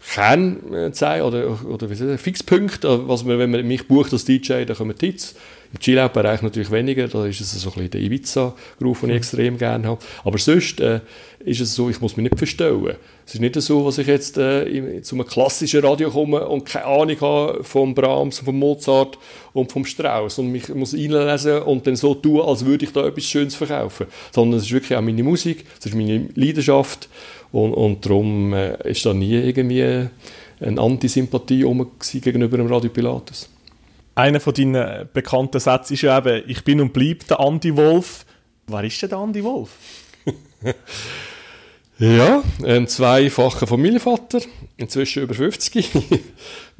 Kernzeit 0.00 1.22
oder, 1.22 1.64
oder 1.66 1.90
wie 1.90 1.94
sagen, 1.94 2.18
Fixpunkte, 2.18 3.08
was 3.08 3.24
man, 3.24 3.38
wenn 3.38 3.50
man 3.50 3.66
mich 3.66 3.88
bucht 3.88 4.12
als 4.12 4.24
DJ, 4.24 4.64
dann 4.64 4.76
kommen 4.76 4.94
Hits. 4.98 5.34
Im 5.70 5.80
Chill-Out-Bereich 5.80 6.40
natürlich 6.40 6.70
weniger, 6.70 7.08
da 7.08 7.26
ist 7.26 7.42
es 7.42 7.52
so 7.52 7.68
ein 7.68 7.74
bisschen 7.74 7.90
der 7.90 8.00
Ibiza-Groove, 8.00 9.00
den 9.00 9.10
ich 9.10 9.14
mhm. 9.14 9.18
extrem 9.18 9.58
gerne 9.58 9.86
habe. 9.86 10.00
Aber 10.24 10.38
sonst 10.38 10.80
äh, 10.80 11.00
ist 11.40 11.60
es 11.60 11.74
so, 11.74 11.90
ich 11.90 12.00
muss 12.00 12.16
mich 12.16 12.24
nicht 12.24 12.38
verstellen. 12.38 12.96
Es 13.26 13.34
ist 13.34 13.40
nicht 13.40 13.54
so, 13.60 13.84
dass 13.84 13.98
ich 13.98 14.06
jetzt 14.06 14.38
äh, 14.38 15.02
zu 15.02 15.14
einem 15.14 15.26
klassischen 15.26 15.84
Radio 15.84 16.10
komme 16.10 16.48
und 16.48 16.64
keine 16.64 16.86
Ahnung 16.86 17.20
habe 17.20 17.64
vom 17.64 17.94
Brahms, 17.94 18.38
vom 18.38 18.58
Mozart 18.58 19.18
und 19.52 19.70
vom 19.70 19.84
Strauss 19.84 20.38
und 20.38 20.50
mich 20.50 20.70
muss 20.70 20.94
einlesen 20.94 21.60
und 21.62 21.86
dann 21.86 21.96
so 21.96 22.14
tun, 22.14 22.40
als 22.40 22.64
würde 22.64 22.86
ich 22.86 22.92
da 22.92 23.06
etwas 23.06 23.24
Schönes 23.24 23.54
verkaufen. 23.54 24.06
Sondern 24.32 24.58
es 24.58 24.64
ist 24.64 24.72
wirklich 24.72 24.96
auch 24.96 25.02
meine 25.02 25.22
Musik, 25.22 25.66
es 25.78 25.84
ist 25.84 25.94
meine 25.94 26.28
Leidenschaft 26.34 27.10
und, 27.52 27.74
und 27.74 28.06
darum 28.06 28.54
äh, 28.54 28.90
ist 28.90 29.04
da 29.04 29.12
nie 29.12 29.34
irgendwie 29.34 30.08
eine 30.60 30.80
Antisympathie 30.80 31.64
gegenüber 32.20 32.56
dem 32.56 32.66
Radio 32.66 32.88
Pilatus 32.88 33.50
einer 34.18 34.40
von 34.40 34.52
deinen 34.52 35.08
bekannten 35.12 35.60
Sätzen 35.60 35.94
ist 35.94 36.02
ja 36.02 36.18
eben, 36.18 36.42
ich 36.48 36.64
bin 36.64 36.80
und 36.80 36.92
bleib 36.92 37.26
der 37.28 37.38
Andy 37.38 37.76
Wolf. 37.76 38.26
Wer 38.66 38.82
ist 38.84 39.00
denn 39.00 39.10
der 39.10 39.18
Andy 39.18 39.44
Wolf? 39.44 39.70
ja, 41.98 42.42
ein 42.64 42.88
zweifacher 42.88 43.68
Familienvater, 43.68 44.40
inzwischen 44.76 45.22
über 45.22 45.34
50, 45.34 45.92
der 45.92 46.20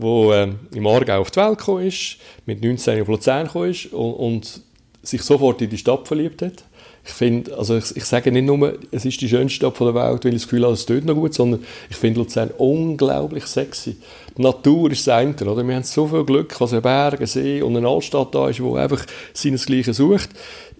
ähm, 0.42 0.58
im 0.74 0.86
Aargau 0.86 1.20
auf 1.20 1.30
die 1.30 1.40
Welt 1.40 1.58
gekommen 1.58 1.86
ist, 1.86 2.16
mit 2.44 2.62
19 2.62 3.02
auf 3.02 3.08
Luzern 3.08 3.46
gekommen 3.46 3.70
ist 3.70 3.92
und, 3.92 4.14
und 4.14 4.60
sich 5.02 5.22
sofort 5.22 5.62
in 5.62 5.70
die 5.70 5.78
Stadt 5.78 6.08
verliebt 6.08 6.42
hat 6.42 6.64
ich 7.08 7.14
finde, 7.14 7.56
also 7.56 7.78
ich, 7.78 7.96
ich, 7.96 8.04
sage 8.04 8.30
nicht 8.30 8.44
nur, 8.44 8.74
es 8.90 9.06
ist 9.06 9.18
die 9.22 9.30
schönste 9.30 9.56
Stadt 9.56 9.80
der 9.80 9.94
Welt, 9.94 10.24
weil 10.24 10.34
ich 10.34 10.42
das 10.42 10.42
Gefühl 10.42 10.64
habe, 10.64 10.74
es 10.74 10.84
tut 10.84 11.06
noch 11.06 11.14
gut, 11.14 11.32
sondern 11.32 11.64
ich 11.88 11.96
finde 11.96 12.20
Luzern 12.20 12.50
unglaublich 12.58 13.46
sexy. 13.46 13.96
Die 14.36 14.42
Natur 14.42 14.90
ist 14.90 15.06
das 15.06 15.14
eine, 15.14 15.34
oder? 15.34 15.66
Wir 15.66 15.74
haben 15.74 15.84
so 15.84 16.06
viel 16.06 16.24
Glück, 16.24 16.54
dass 16.58 16.74
ein 16.74 16.82
Berg, 16.82 17.22
ein 17.22 17.26
See 17.26 17.62
und 17.62 17.74
eine 17.78 17.88
Altstadt 17.88 18.34
da 18.34 18.50
ist, 18.50 18.62
wo 18.62 18.76
einfach 18.76 19.06
seinesgleichen 19.32 19.94
sucht. 19.94 20.28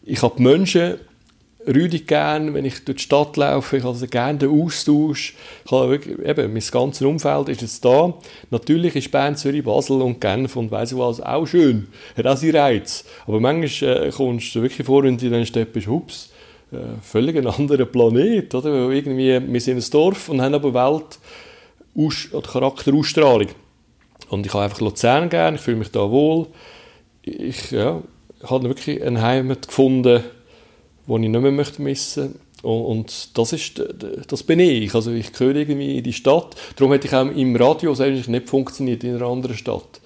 Ich 0.04 0.22
habe 0.22 0.34
die 0.36 0.42
Menschen 0.42 0.96
rüdig 1.68 2.06
gern, 2.06 2.54
wenn 2.54 2.64
ich 2.64 2.84
durch 2.84 2.98
die 2.98 3.02
Stadt 3.02 3.36
laufe. 3.36 3.76
Ich 3.76 3.82
habe 3.82 3.92
also 3.92 4.06
gerne 4.06 4.38
den 4.38 4.50
Austausch. 4.50 5.34
Ich 5.64 5.70
habe 5.70 5.90
wirklich, 5.90 6.18
eben, 6.18 6.52
mein 6.52 6.62
ganzes 6.70 7.06
Umfeld 7.06 7.48
ist 7.48 7.62
jetzt 7.62 7.84
da. 7.84 8.14
Natürlich 8.50 8.96
ist 8.96 9.10
Bern, 9.10 9.36
Zürich, 9.36 9.62
Basel 9.62 10.00
und 10.02 10.20
Genf 10.20 10.56
und 10.56 10.70
weiss 10.70 10.92
ich 10.92 10.98
was 10.98 11.20
auch 11.20 11.46
schön. 11.46 11.88
Hat 12.16 12.26
auch 12.26 12.36
seinen 12.36 12.56
Reiz. 12.56 13.04
Aber 13.26 13.40
manchmal 13.40 14.06
äh, 14.06 14.10
kommst 14.10 14.54
du 14.54 14.62
wirklich 14.62 14.86
vor, 14.86 15.02
wenn 15.02 15.18
du 15.18 15.26
in 15.26 15.44
den 15.44 15.66
bist, 15.66 15.86
hups, 15.86 16.30
äh, 16.72 16.76
völlig 17.02 17.36
ein 17.36 17.46
anderer 17.46 17.84
Planet. 17.84 18.54
Oder? 18.54 18.90
Irgendwie, 18.90 19.40
wir 19.40 19.60
sind 19.60 19.76
ein 19.76 19.90
Dorf 19.90 20.28
und 20.28 20.40
haben 20.40 20.54
aber 20.54 20.72
Welt- 20.74 21.18
oder 22.32 22.48
Charakterausstrahlung. 22.48 23.48
Und 24.30 24.46
ich 24.46 24.52
habe 24.52 24.64
einfach 24.64 24.80
Luzern 24.80 25.28
gern, 25.28 25.56
ich 25.56 25.60
fühle 25.60 25.78
mich 25.78 25.90
da 25.90 26.10
wohl. 26.10 26.46
Ich 27.22 27.70
ja, 27.70 28.02
habe 28.44 28.68
wirklich 28.68 29.02
eine 29.02 29.20
Heimat 29.22 29.66
gefunden, 29.68 30.22
die 31.08 31.14
ich 31.24 31.30
nicht 31.30 31.40
mehr 31.40 31.50
möchte 31.50 31.82
missen 31.82 32.34
und 32.62 33.38
das, 33.38 33.52
ist, 33.52 33.82
das 34.26 34.42
bin 34.42 34.58
ich. 34.58 34.94
Also 34.94 35.12
ich 35.12 35.32
gehöre 35.32 35.56
irgendwie 35.56 35.98
in 35.98 36.04
die 36.04 36.12
Stadt. 36.12 36.56
Darum 36.76 36.92
hätte 36.92 37.06
ich 37.06 37.14
auch 37.14 37.26
im 37.26 37.54
Radio 37.56 37.92
eigentlich 37.92 38.28
nicht 38.28 38.48
funktioniert 38.48 39.04
in 39.04 39.14
einer 39.14 39.26
anderen 39.26 39.56
Stadt. 39.56 40.00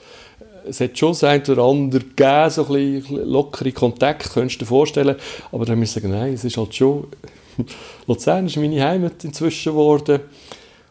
Es 0.68 0.80
hat 0.80 0.96
schon 0.96 1.16
das 1.18 1.48
oder 1.48 1.62
andere 1.62 2.04
gegeben, 2.04 2.50
so 2.50 2.66
ein 2.66 3.00
bisschen 3.00 3.28
lockere 3.28 3.72
Kontakte, 3.72 4.28
könntest 4.28 4.60
du 4.60 4.64
dir 4.64 4.68
vorstellen. 4.68 5.16
Aber 5.50 5.64
dann 5.64 5.78
müssen 5.78 5.98
ich 5.98 6.02
sagen, 6.02 6.14
nein, 6.14 6.34
es 6.34 6.44
ist 6.44 6.56
halt 6.56 6.74
schon... 6.74 7.08
Luzern 8.06 8.46
ist 8.46 8.56
meine 8.56 8.82
Heimat 8.82 9.24
inzwischen 9.24 9.72
geworden. 9.72 10.20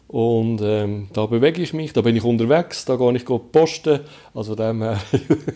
Und 0.07 0.59
ähm, 0.61 1.07
da 1.13 1.25
bewege 1.25 1.61
ich 1.61 1.73
mich, 1.73 1.93
da 1.93 2.01
bin 2.01 2.17
ich 2.17 2.23
unterwegs, 2.23 2.83
da 2.83 2.97
gehe 2.97 3.15
ich 3.15 3.25
posten. 3.51 4.01
Also 4.33 4.55
dem 4.55 4.81
her... 4.81 4.99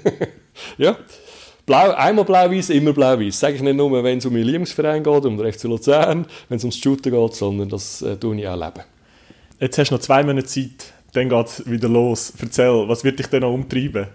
ja... 0.78 0.96
Blau, 1.66 1.92
einmal 1.92 2.26
blau-weiß, 2.26 2.70
immer 2.70 2.94
blau-weiß. 2.94 3.40
Sage 3.40 3.56
ich 3.56 3.62
nicht 3.62 3.76
nur, 3.76 4.04
wenn 4.04 4.20
es 4.20 4.26
um 4.26 4.34
meinen 4.34 4.44
Lieblingsverein 4.44 5.04
geht, 5.04 5.26
um 5.26 5.36
den 5.36 5.52
FC 5.52 5.64
Luzern, 5.64 6.28
wenn 6.48 6.58
es 6.58 6.64
ums 6.64 6.78
Shooten 6.78 7.12
geht, 7.12 7.34
sondern 7.34 7.70
das 7.70 8.02
äh, 8.04 8.16
tue 8.18 8.38
ich 8.38 8.48
auch 8.48 8.56
leben. 8.56 8.86
Jetzt 9.60 9.78
hast 9.80 9.90
du 9.90 9.96
noch 9.96 10.02
zwei 10.02 10.24
Monate 10.24 10.46
Zeit, 10.46 10.94
dann 11.14 11.30
geht 11.30 11.48
es 11.48 11.70
wieder 11.70 11.90
los. 11.90 12.34
Erzähl, 12.40 12.88
was 12.88 13.04
wird 13.04 13.18
dich 13.18 13.28
denn 13.28 13.42
noch 13.42 13.54
umtreiben? 13.54 14.08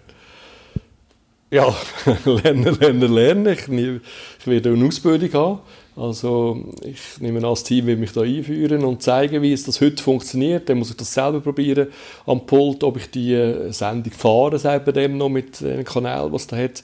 Ja, 1.50 1.74
lernen, 2.24 2.78
lernen, 2.78 3.12
lernen. 3.12 3.46
Ich, 3.52 3.68
ich 3.68 4.46
werde 4.46 4.70
eine 4.70 4.86
Ausbildung 4.86 5.32
haben 5.32 5.58
also 5.96 6.72
ich 6.82 7.20
nehme 7.20 7.38
an, 7.38 7.44
das 7.44 7.64
Team 7.64 7.86
will 7.86 7.96
mich 7.96 8.12
da 8.12 8.22
einführen 8.22 8.84
und 8.84 9.02
zeigen, 9.02 9.42
wie 9.42 9.52
es 9.52 9.64
das 9.64 9.80
heute 9.80 10.02
funktioniert. 10.02 10.68
Dann 10.68 10.78
muss 10.78 10.90
ich 10.90 10.96
das 10.96 11.12
selber 11.12 11.40
probieren 11.40 11.88
am 12.26 12.46
Pult, 12.46 12.84
ob 12.84 12.96
ich 12.96 13.10
die 13.10 13.34
äh, 13.34 13.72
Sendung 13.72 14.12
fahre, 14.12 14.58
selber 14.58 14.92
dem 14.92 15.18
noch 15.18 15.28
mit 15.28 15.60
dem 15.60 15.84
Kanal, 15.84 16.32
was 16.32 16.46
da 16.46 16.56
hat. 16.56 16.82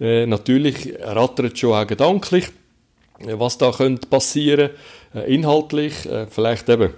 Äh, 0.00 0.26
natürlich 0.26 0.94
rattert 1.00 1.58
schon 1.58 1.72
auch 1.72 1.86
gedanklich, 1.86 2.48
äh, 3.20 3.38
was 3.38 3.58
da 3.58 3.70
könnte 3.70 4.08
passieren, 4.08 4.70
äh, 5.14 5.32
inhaltlich, 5.32 6.06
äh, 6.06 6.26
vielleicht 6.26 6.68
eben 6.68 6.90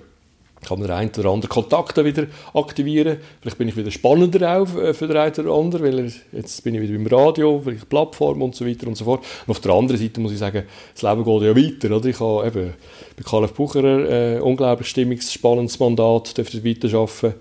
kann 0.66 0.80
den 0.80 0.90
einen 0.90 1.10
oder 1.18 1.30
anderen 1.30 1.48
Kontakt 1.48 1.96
wieder 2.04 2.26
aktivieren. 2.54 3.18
Vielleicht 3.40 3.58
bin 3.58 3.68
ich 3.68 3.76
wieder 3.76 3.90
spannender 3.90 4.58
auch 4.58 4.76
äh, 4.76 4.94
für 4.94 5.06
den 5.06 5.16
einen 5.16 5.34
oder 5.34 5.52
anderen, 5.52 5.84
weil 5.84 6.12
jetzt 6.32 6.62
bin 6.62 6.74
ich 6.74 6.82
wieder 6.82 6.98
beim 6.98 7.06
Radio, 7.06 7.60
vielleicht 7.64 7.88
Plattform 7.88 8.42
und 8.42 8.54
so 8.54 8.66
weiter 8.66 8.86
und 8.86 8.96
so 8.96 9.04
fort. 9.04 9.24
Und 9.46 9.50
auf 9.50 9.60
der 9.60 9.72
anderen 9.72 10.00
Seite 10.00 10.20
muss 10.20 10.32
ich 10.32 10.38
sagen, 10.38 10.64
das 10.92 11.02
Leben 11.02 11.24
geht 11.24 11.42
ja 11.42 11.56
weiter. 11.56 11.96
Oder? 11.96 12.08
Ich 12.08 12.20
habe 12.20 12.46
eben 12.46 12.74
bei 13.16 13.22
Karl 13.22 13.48
Bucherer 13.48 13.98
ein 13.98 14.38
äh, 14.38 14.40
unglaublich 14.40 14.88
stimmungsspannendes 14.88 15.78
Mandat, 15.78 16.36
dürfte 16.36 16.64
weiterarbeiten. 16.64 17.34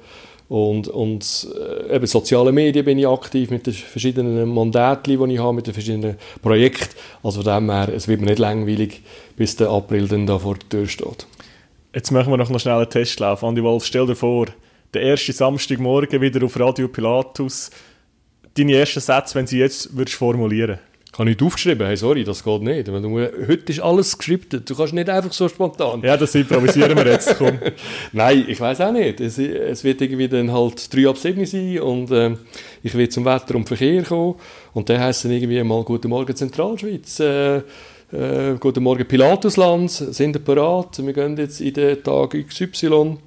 Und, 0.49 0.87
und 0.87 1.47
äh, 1.55 1.95
eben 1.95 2.07
soziale 2.07 2.51
Medien 2.51 2.83
bin 2.83 2.97
ich 2.97 3.07
aktiv 3.07 3.51
mit 3.51 3.67
den 3.67 3.73
verschiedenen 3.73 4.51
Mandaten, 4.51 5.03
die 5.15 5.33
ich 5.33 5.39
habe, 5.39 5.53
mit 5.53 5.67
den 5.67 5.75
verschiedenen 5.75 6.15
Projekten. 6.41 6.95
Also 7.21 7.43
von 7.43 7.53
dem 7.53 7.69
her, 7.69 7.89
es 7.95 8.07
wird 8.07 8.19
mir 8.19 8.27
nicht 8.27 8.39
langweilig, 8.39 9.03
bis 9.37 9.55
der 9.57 9.69
April 9.69 10.07
dann 10.07 10.25
da 10.25 10.39
vor 10.39 10.55
der 10.55 10.69
Tür 10.69 10.87
steht. 10.87 11.27
Jetzt 11.93 12.11
machen 12.11 12.31
wir 12.31 12.37
noch 12.37 12.51
einen 12.51 12.89
Testlauf. 12.89 13.43
Andi 13.43 13.63
Wolf, 13.63 13.83
stell 13.83 14.05
dir 14.05 14.15
vor, 14.15 14.45
der 14.93 15.01
erste 15.01 15.33
Samstagmorgen 15.33 16.21
wieder 16.21 16.45
auf 16.45 16.59
Radio 16.59 16.87
Pilatus. 16.87 17.71
Deine 18.55 18.75
ersten 18.75 18.99
Sätze, 18.99 19.33
wenn 19.35 19.47
sie 19.47 19.57
jetzt 19.57 19.97
würdest 19.97 20.17
formulieren 20.17 20.79
ich 21.11 21.17
habe 21.17 21.31
nicht 21.31 21.41
aufgeschrieben, 21.41 21.87
hey, 21.87 21.97
sorry, 21.97 22.23
das 22.23 22.43
geht 22.43 22.61
nicht. 22.61 22.87
Heute 22.87 23.71
ist 23.71 23.79
alles 23.79 24.15
gescriptet, 24.15 24.69
du 24.69 24.75
kannst 24.75 24.93
nicht 24.93 25.09
einfach 25.09 25.33
so 25.33 25.49
spontan. 25.49 26.01
Ja, 26.03 26.15
das 26.15 26.35
improvisieren 26.35 26.95
wir 26.95 27.07
jetzt, 27.07 27.35
komm. 27.35 27.59
Nein, 28.13 28.45
ich 28.47 28.61
weiß 28.61 28.79
auch 28.81 28.91
nicht. 28.91 29.19
Es, 29.19 29.39
es, 29.39 29.83
wird 29.83 30.01
irgendwie 30.01 30.29
dann 30.29 30.53
halt 30.53 30.93
3 30.93 31.09
ab 31.09 31.17
7 31.17 31.45
sein 31.47 31.79
und 31.79 32.11
äh, 32.11 32.35
ich 32.83 32.93
will 32.93 33.09
zum 33.09 33.25
Wetter 33.25 33.55
und 33.55 33.67
Verkehr 33.67 34.03
kommen 34.03 34.35
und 34.73 34.87
dann 34.87 34.99
heisst 34.99 35.19
es 35.19 35.23
dann 35.23 35.31
irgendwie 35.31 35.61
mal 35.63 35.83
«Guten 35.83 36.09
Morgen 36.09 36.35
Zentralschweiz». 36.35 37.19
Äh, 37.19 37.63
äh, 38.11 38.55
guten 38.59 38.83
Morgen 38.83 39.07
Pilatusland, 39.07 39.91
sind 39.91 40.35
ihr 40.35 40.43
bereit? 40.43 40.97
Wir 41.05 41.13
gehen 41.13 41.37
jetzt 41.37 41.61
in 41.61 41.73
den 41.73 42.03
Tag 42.03 42.31
XY. 42.31 43.17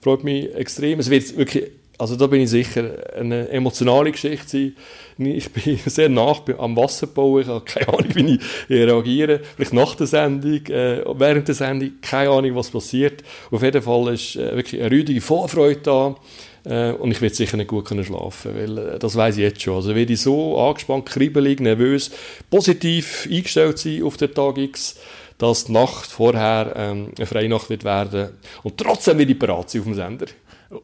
Freut 0.00 0.24
mich 0.24 0.54
extrem. 0.54 0.98
Es 0.98 1.10
wird 1.10 1.36
wirklich, 1.36 1.70
also 1.98 2.16
da 2.16 2.26
bin 2.26 2.40
ich 2.40 2.50
sicher, 2.50 2.90
eine 3.16 3.48
emotionale 3.50 4.10
Geschichte 4.10 4.48
sein. 4.48 4.74
Ich 5.18 5.52
bin 5.52 5.78
sehr 5.86 6.08
nach 6.08 6.40
am 6.58 6.76
Wasserbau, 6.76 7.38
ich 7.38 7.46
habe 7.46 7.64
keine 7.64 7.88
Ahnung, 7.88 8.14
wie 8.14 8.34
ich 8.34 8.70
reagiere. 8.70 9.40
Vielleicht 9.54 9.74
nach 9.74 9.94
der 9.94 10.06
Sendung, 10.08 10.66
äh, 10.66 11.04
während 11.14 11.46
der 11.46 11.54
Sendung, 11.54 11.92
keine 12.00 12.30
Ahnung, 12.30 12.56
was 12.56 12.70
passiert. 12.70 13.22
Auf 13.50 13.62
jeden 13.62 13.82
Fall 13.82 14.14
ist 14.14 14.36
äh, 14.36 14.56
wirklich 14.56 14.80
eine 14.80 14.90
rüdige 14.90 15.20
Vorfreude 15.20 15.80
da. 15.82 16.16
Äh, 16.64 16.92
und 16.92 17.10
ich 17.10 17.20
werde 17.20 17.34
sicher 17.34 17.56
nicht 17.56 17.68
gut 17.68 17.84
können 17.84 18.04
schlafen 18.04 18.54
weil 18.54 18.78
äh, 18.78 18.98
das 18.98 19.16
weiß 19.16 19.36
ich 19.36 19.42
jetzt 19.42 19.62
schon. 19.62 19.76
Also 19.76 19.94
werde 19.94 20.12
ich 20.12 20.20
so 20.20 20.58
angespannt, 20.58 21.06
kribbelig, 21.06 21.60
nervös, 21.60 22.10
positiv 22.50 23.28
eingestellt 23.30 23.78
sein 23.78 24.02
auf 24.04 24.16
den 24.16 24.32
Tag 24.32 24.58
X, 24.58 24.96
dass 25.38 25.64
die 25.64 25.72
Nacht 25.72 26.06
vorher 26.06 26.72
ähm, 26.76 27.12
eine 27.16 27.26
Freinacht 27.26 27.68
wird 27.70 27.84
werden 27.84 28.30
und 28.62 28.78
trotzdem 28.78 29.18
werde 29.18 29.32
ich 29.32 29.38
bereit 29.38 29.70
sein 29.70 29.80
auf 29.80 29.86
dem 29.86 29.94
Sender. 29.94 30.26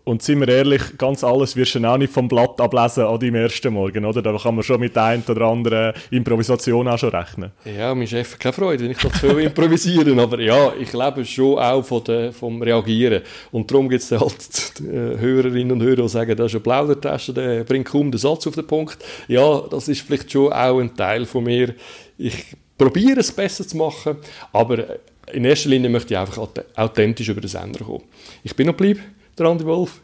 Und 0.04 0.22
sind 0.22 0.40
wir 0.40 0.48
ehrlich, 0.48 0.82
ganz 0.98 1.24
alles 1.24 1.56
wirst 1.56 1.74
du 1.74 1.84
auch 1.84 1.96
nicht 1.96 2.12
vom 2.12 2.28
Blatt 2.28 2.60
ablesen 2.60 3.04
an 3.04 3.18
deinem 3.18 3.36
ersten 3.36 3.72
Morgen, 3.72 4.04
oder? 4.04 4.20
Da 4.20 4.36
kann 4.36 4.54
man 4.54 4.62
schon 4.62 4.80
mit 4.80 4.94
der 4.94 5.04
einen 5.04 5.22
oder 5.22 5.42
anderen 5.42 5.94
Improvisation 6.10 6.86
auch 6.88 6.98
schon 6.98 7.10
rechnen. 7.10 7.52
Ja, 7.64 7.94
mein 7.94 8.06
Chef 8.06 8.32
hat 8.32 8.40
keine 8.40 8.52
Freude, 8.52 8.84
wenn 8.84 8.90
ich 8.90 8.98
da 8.98 9.10
zu 9.10 9.28
viel 9.28 9.38
improvisieren, 9.38 10.18
aber 10.20 10.40
ja, 10.40 10.72
ich 10.78 10.92
lebe 10.92 11.24
schon 11.24 11.58
auch 11.58 11.82
von 11.82 12.04
der, 12.04 12.32
vom 12.32 12.60
Reagieren. 12.60 13.22
Und 13.50 13.70
darum 13.70 13.88
gibt 13.88 14.02
es 14.02 14.10
halt 14.12 14.80
äh, 14.80 15.18
Hörerinnen 15.18 15.72
und 15.72 15.82
Hörer, 15.82 16.02
die 16.02 16.08
sagen, 16.08 16.36
das 16.36 16.46
ist 16.46 16.56
eine 16.56 16.62
Plaudertasche, 16.62 17.32
der 17.32 17.64
bringt 17.64 17.86
kaum 17.86 18.10
den 18.10 18.18
Satz 18.18 18.46
auf 18.46 18.54
den 18.54 18.66
Punkt. 18.66 18.98
Ja, 19.26 19.62
das 19.70 19.88
ist 19.88 20.02
vielleicht 20.02 20.30
schon 20.30 20.52
auch 20.52 20.80
ein 20.80 20.94
Teil 20.94 21.24
von 21.24 21.44
mir. 21.44 21.74
Ich 22.18 22.44
probiere 22.76 23.20
es 23.20 23.32
besser 23.32 23.66
zu 23.66 23.76
machen, 23.76 24.16
aber 24.52 24.84
in 25.32 25.44
erster 25.44 25.70
Linie 25.70 25.88
möchte 25.88 26.14
ich 26.14 26.18
einfach 26.18 26.48
authentisch 26.76 27.28
über 27.28 27.40
den 27.40 27.48
Sender 27.48 27.84
kommen. 27.84 28.04
Ich 28.42 28.54
bin 28.54 28.66
noch 28.66 28.76
geblieben 28.76 29.02
der 29.38 29.46
Andi 29.46 29.64
Wolf. 29.64 30.00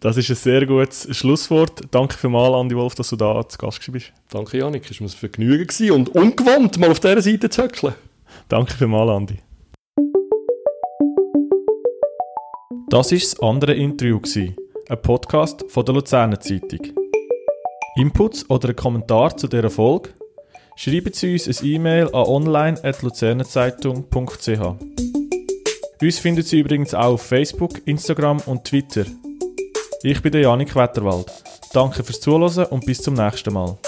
Das 0.00 0.16
ist 0.16 0.30
ein 0.30 0.36
sehr 0.36 0.66
gutes 0.66 1.08
Schlusswort. 1.16 1.82
Danke 1.90 2.16
vielmals, 2.16 2.54
Andi 2.54 2.76
Wolf, 2.76 2.94
dass 2.94 3.10
du 3.10 3.16
da 3.16 3.46
zu 3.48 3.58
Gast 3.58 3.80
bist. 3.90 4.12
Danke, 4.30 4.58
Janik. 4.58 4.90
Es 4.90 5.00
war 5.00 5.06
ein 5.06 5.10
Vergnügen 5.10 5.90
und 5.92 6.14
ungewohnt, 6.14 6.78
mal 6.78 6.90
auf 6.90 7.00
dieser 7.00 7.22
Seite 7.22 7.48
zu 7.48 7.62
höckeln. 7.62 7.94
Danke 8.48 8.74
vielmals, 8.74 9.10
Andi. 9.10 9.38
Das 12.90 13.10
war 13.10 13.18
das 13.18 13.40
andere 13.40 13.74
Interview, 13.74 14.20
ein 14.88 15.02
Podcast 15.02 15.64
von 15.68 15.84
der 15.84 15.94
Luzerner 15.94 16.38
Zeitung. 16.38 16.80
Inputs 17.96 18.48
oder 18.50 18.68
ein 18.68 18.76
Kommentar 18.76 19.36
zu 19.36 19.48
dieser 19.48 19.70
Folge? 19.70 20.10
Schreiben 20.76 21.12
Sie 21.12 21.32
uns 21.32 21.48
ein 21.48 21.66
E-Mail 21.66 22.06
an 22.08 22.26
online.luzernenzeitung.ch. 22.26 25.13
Uns 26.00 26.18
finden 26.18 26.42
Sie 26.42 26.60
übrigens 26.60 26.94
auch 26.94 27.14
auf 27.14 27.22
Facebook, 27.22 27.86
Instagram 27.86 28.40
und 28.46 28.64
Twitter. 28.64 29.04
Ich 30.02 30.20
bin 30.20 30.32
der 30.32 30.42
Janik 30.42 30.74
Wetterwald. 30.74 31.32
Danke 31.72 32.04
fürs 32.04 32.20
Zuhören 32.20 32.66
und 32.66 32.84
bis 32.84 33.00
zum 33.02 33.14
nächsten 33.14 33.54
Mal. 33.54 33.78